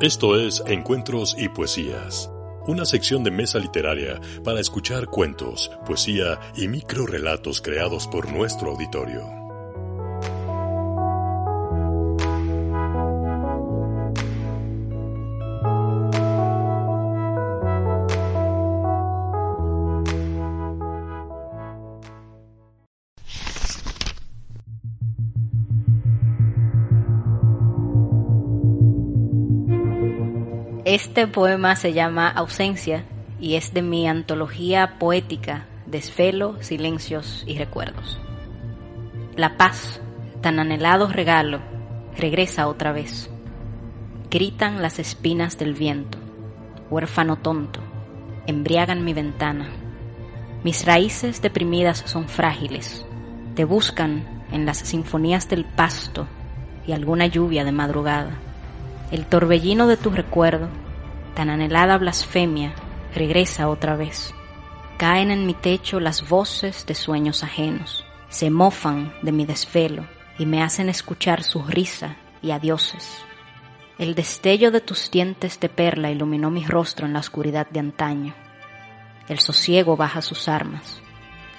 Esto 0.00 0.38
es 0.38 0.62
Encuentros 0.66 1.34
y 1.38 1.48
Poesías, 1.48 2.30
una 2.66 2.84
sección 2.84 3.24
de 3.24 3.30
mesa 3.30 3.58
literaria 3.58 4.20
para 4.44 4.60
escuchar 4.60 5.06
cuentos, 5.06 5.70
poesía 5.86 6.38
y 6.54 6.68
microrelatos 6.68 7.62
creados 7.62 8.06
por 8.06 8.30
nuestro 8.30 8.72
auditorio. 8.72 9.35
Este 30.86 31.26
poema 31.26 31.74
se 31.74 31.92
llama 31.92 32.28
Ausencia 32.28 33.04
y 33.40 33.56
es 33.56 33.74
de 33.74 33.82
mi 33.82 34.06
antología 34.06 35.00
poética 35.00 35.66
Desvelo, 35.84 36.62
Silencios 36.62 37.42
y 37.44 37.58
Recuerdos. 37.58 38.20
La 39.34 39.56
paz, 39.56 40.00
tan 40.42 40.60
anhelado 40.60 41.08
regalo, 41.08 41.58
regresa 42.16 42.68
otra 42.68 42.92
vez. 42.92 43.28
Gritan 44.30 44.80
las 44.80 45.00
espinas 45.00 45.58
del 45.58 45.74
viento, 45.74 46.18
huérfano 46.88 47.34
tonto, 47.34 47.80
embriagan 48.46 49.04
mi 49.04 49.12
ventana. 49.12 49.66
Mis 50.62 50.86
raíces 50.86 51.42
deprimidas 51.42 52.04
son 52.06 52.28
frágiles, 52.28 53.04
te 53.56 53.64
buscan 53.64 54.44
en 54.52 54.66
las 54.66 54.78
sinfonías 54.78 55.48
del 55.48 55.64
pasto 55.64 56.28
y 56.86 56.92
alguna 56.92 57.26
lluvia 57.26 57.64
de 57.64 57.72
madrugada. 57.72 58.45
El 59.12 59.24
torbellino 59.26 59.86
de 59.86 59.96
tu 59.96 60.10
recuerdo, 60.10 60.68
tan 61.34 61.48
anhelada 61.48 61.96
blasfemia, 61.96 62.74
regresa 63.14 63.68
otra 63.68 63.94
vez. 63.94 64.34
Caen 64.96 65.30
en 65.30 65.46
mi 65.46 65.54
techo 65.54 66.00
las 66.00 66.28
voces 66.28 66.86
de 66.86 66.96
sueños 66.96 67.44
ajenos, 67.44 68.04
se 68.28 68.50
mofan 68.50 69.12
de 69.22 69.30
mi 69.30 69.46
desvelo 69.46 70.06
y 70.40 70.46
me 70.46 70.60
hacen 70.60 70.88
escuchar 70.88 71.44
su 71.44 71.62
risa 71.62 72.16
y 72.42 72.50
adioses. 72.50 73.18
El 73.96 74.16
destello 74.16 74.72
de 74.72 74.80
tus 74.80 75.08
dientes 75.10 75.60
de 75.60 75.68
perla 75.68 76.10
iluminó 76.10 76.50
mi 76.50 76.64
rostro 76.64 77.06
en 77.06 77.12
la 77.12 77.20
oscuridad 77.20 77.68
de 77.70 77.78
antaño. 77.78 78.34
El 79.28 79.38
sosiego 79.38 79.96
baja 79.96 80.20
sus 80.20 80.48
armas. 80.48 81.00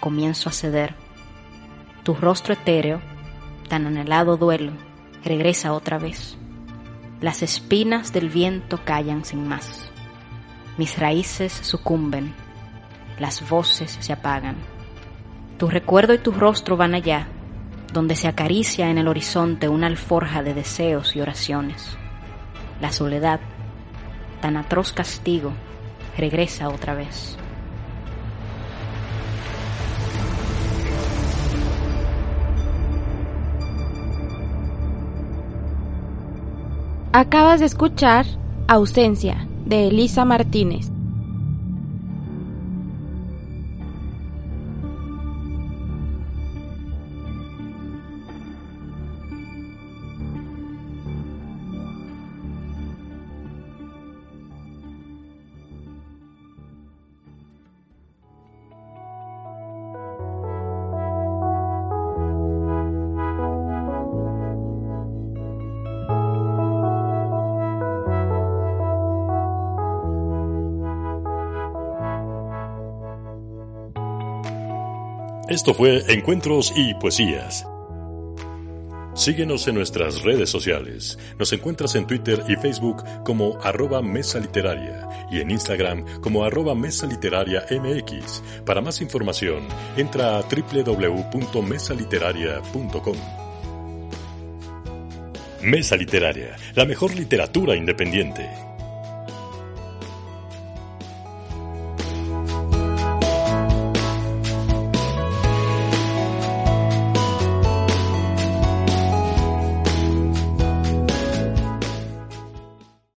Comienzo 0.02 0.50
a 0.50 0.52
ceder. 0.52 0.96
Tu 2.04 2.14
rostro 2.14 2.54
etéreo, 2.54 3.02
tan 3.70 3.88
anhelado 3.88 4.36
duelo, 4.36 4.74
regresa 5.24 5.74
otra 5.74 5.98
vez. 5.98 6.38
Las 7.20 7.42
espinas 7.42 8.14
del 8.14 8.30
viento 8.30 8.80
callan 8.86 9.26
sin 9.26 9.48
más. 9.48 9.90
Mis 10.78 11.00
raíces 11.00 11.52
sucumben. 11.52 12.36
Las 13.18 13.50
voces 13.50 13.98
se 14.00 14.14
apagan. 14.14 14.56
Tu 15.58 15.68
recuerdo 15.68 16.14
y 16.14 16.20
tu 16.20 16.32
rostro 16.32 16.78
van 16.78 16.94
allá, 16.94 17.28
donde 17.92 18.16
se 18.16 18.28
acaricia 18.28 18.92
en 18.92 19.00
el 19.00 19.08
horizonte 19.08 19.68
una 19.68 19.88
alforja 19.88 20.44
de 20.44 20.54
deseos 20.54 21.16
y 21.16 21.22
oraciones. 21.22 21.98
La 22.82 22.92
soledad, 22.92 23.40
tan 24.40 24.56
atroz 24.56 24.94
castigo, 24.94 25.54
regresa 26.16 26.70
otra 26.70 26.94
vez. 26.94 27.36
Acabas 37.20 37.60
de 37.60 37.66
escuchar 37.66 38.28
Ausencia 38.68 39.48
de 39.66 39.88
Elisa 39.88 40.24
Martínez. 40.24 40.97
Esto 75.50 75.74
fue 75.74 76.04
Encuentros 76.10 76.74
y 76.76 76.94
Poesías. 76.96 77.66
Síguenos 79.16 79.66
en 79.70 79.76
nuestras 79.76 80.24
redes 80.24 80.50
sociales. 80.50 81.18
Nos 81.40 81.54
encuentras 81.54 81.96
en 81.96 82.06
Twitter 82.06 82.44
y 82.50 82.58
Facebook 82.58 83.02
como 83.24 83.58
arroba 83.64 84.02
Mesa 84.02 84.40
Literaria 84.40 85.08
y 85.32 85.40
en 85.40 85.50
Instagram 85.50 86.04
como 86.20 86.44
arroba 86.44 86.76
Mesa 86.76 87.08
Literaria 87.08 87.66
MX. 87.72 88.44
Para 88.66 88.82
más 88.82 89.00
información, 89.00 89.66
entra 89.96 90.38
a 90.38 90.42
www.mesaliteraria.com. 90.42 93.18
Mesa 95.62 95.96
Literaria, 95.96 96.58
la 96.76 96.84
mejor 96.84 97.16
literatura 97.16 97.78
independiente. 97.78 98.50